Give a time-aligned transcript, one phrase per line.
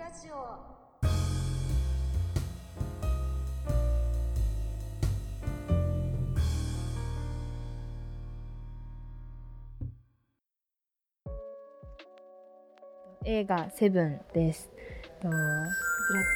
[0.00, 0.34] ラジオ。
[13.26, 14.70] 映画セブンです。
[15.20, 15.64] とブラッ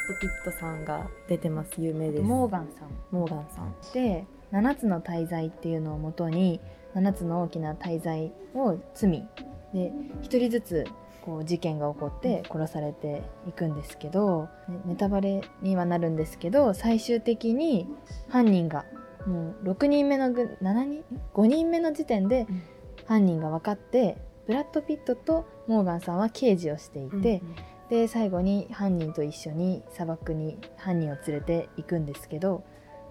[0.09, 1.81] ド・ピットさんが出てます。
[1.81, 2.23] 有名です。
[2.23, 2.91] モーガンさん。
[3.11, 3.75] モーガンさん。
[3.95, 6.61] で7つの大罪っていうのをもとに
[6.95, 9.27] 7つの大きな大罪を罪。
[9.73, 9.91] で
[10.21, 10.85] 一人ずつ
[11.25, 17.87] こう事件が起こって殺されていくんですけどねネタバレにはなるんですけど最終的に
[18.29, 18.85] 犯人が
[19.27, 22.63] もう6人目のぐ7人？5人目の時点でうん。
[23.07, 27.43] 犯人が分かってブラッド・ピットとモーガンさんは刑事をしていて、
[27.91, 32.65] で最後に犯人と一緒に砂漠に犯人を連れて行くんですけど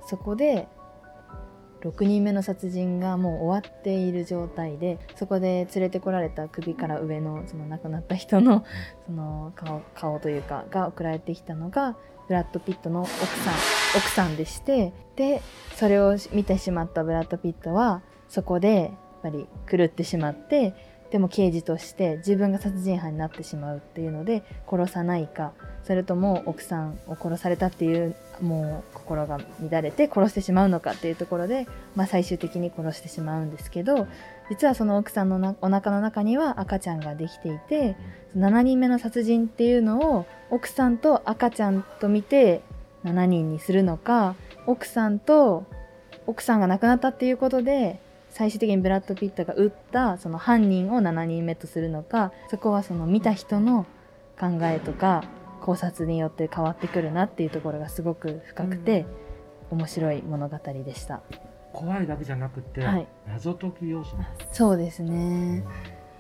[0.08, 0.68] そこで
[1.84, 8.66] 6人目の殺人がもう終わっている状態でそこで連れてこられた首から上のその亡くなった人の
[9.06, 13.54] その顔顔というかが送られてきたのがブラッド・ピットの奥さん
[13.98, 15.42] 奥さんでしてで
[15.76, 18.92] それを見てしまったブラッド・ピットはそこでやっ
[19.22, 34.08] ぱり狂ってしまってでも刑事として自分が殺人犯になってしまうっていうので殺さないかそれとも奥さんを殺されたっていうもう心が乱れて殺してしまうのかっていうところで、まあ、最終的に殺してしまうんですけど
[34.50, 37.96] 実はその奥さんのなお腹の中には赤ちゃんができていて
[38.36, 42.64] 7人目の殺人っていうのを奥さんと赤ちゃんと見て
[43.04, 44.34] 7人にするのか
[44.66, 45.66] 奥さんと
[46.26, 48.02] 奥さんが亡くなったっていうことで
[48.34, 53.86] 最終的にブラッド・ピットが撃ったその犯人を7人目とするのかそこはその見た人の
[54.40, 55.24] 考えとか
[55.64, 59.06] 考察によって変わってくるなっていうところがすごく深くて、
[59.72, 61.22] 面白い物語でした。
[61.72, 63.08] 怖いだけじゃなくて、はい。
[63.28, 65.64] 謎解き要素もそうですね。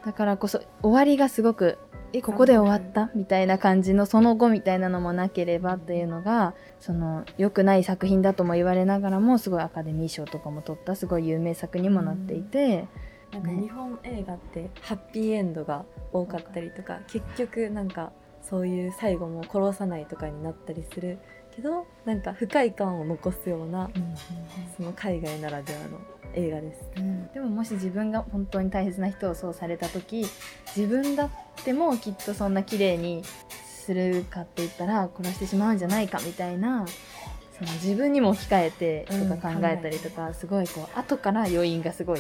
[0.06, 1.78] だからこそ終わりがすごく
[2.14, 3.09] えここで終わった？
[3.16, 12.88] みたいな感じのその後みたいなのもなければっていうのがその良くない作品だとも言われながらもすごいアカデミー賞とかも取ったすごい有名作にもなっていて、ね
[13.34, 18.12] なんか日本映画ってハッピーエンドが多かったりとか結局なんか
[18.44, 21.18] そういう最後も殺さないとかになったりする
[21.56, 23.90] けどなんか不快感を残すような
[24.78, 26.00] その海外ならではの
[26.34, 26.90] 映画です。
[26.98, 30.26] うんでももし自分が本当に大切な人をそうされた時
[30.76, 31.30] 自分だっ
[31.64, 33.24] てもきっとそんな綺麗に
[33.66, 36.86] するかって言ったら殺してしまうんじゃないかみたいな
[37.58, 42.20] その自分にも置き換えてとか考えたりとか、すごいこう後から余韻がすごい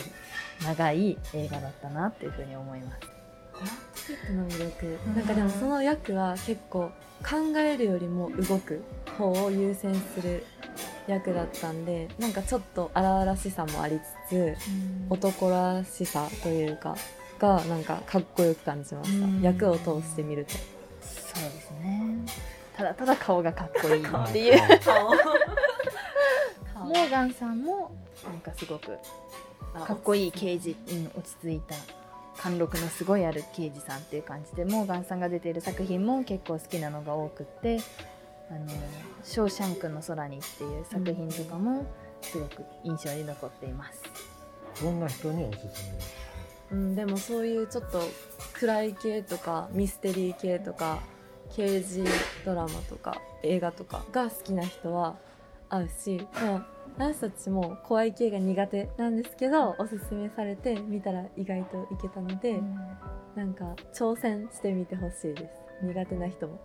[0.63, 3.23] 長い映画だったなっていうふうに思います。
[4.33, 6.91] の魅力うんなんかでもその役は結構
[7.23, 8.83] 考えるよりも動く
[9.17, 10.45] 方を優先する
[11.07, 14.55] 役だったんでなんかちょっと荒々しさもありつつ
[15.09, 16.95] 男らしさというか
[17.39, 19.41] がなんかかっこよく感じました、うん。
[19.41, 20.53] 役を通してみると。
[20.53, 22.25] そうですね。
[22.75, 24.61] ただただ顔がかっこいいっていう。
[26.83, 27.91] モーガンさんも
[28.23, 28.97] なんかすごく
[29.85, 31.75] かっこいい刑事、うん、落ち着いた
[32.37, 37.79] 貫禄のすごいある刑事さんっていう感じでモーガンさんが出ている作品も結構好きなのが多くって
[38.53, 38.67] 「あの
[39.23, 41.85] ショーシャンクの空に」っていう作品とかも
[42.21, 44.03] すごく印象に残っています。
[44.81, 45.65] どんな人におすす
[46.71, 46.77] め？
[46.77, 48.01] うん、でもそういうちょっと
[48.53, 50.99] 暗い系とかミステリー系とか
[51.55, 52.03] 刑事
[52.45, 55.15] ドラマとか映画とかが好きな人は
[55.69, 62.61] 合うしまあ私たちも怖い系が苦手なんですけどおすすめされて見たら意外といけたので、
[63.35, 65.85] なんか挑戦してみてほしいです。
[65.85, 66.59] 苦手な人も